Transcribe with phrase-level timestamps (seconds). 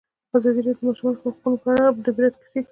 [0.37, 2.67] ازادي راډیو د د ماشومانو حقونه په اړه د عبرت کیسې خبر کړي.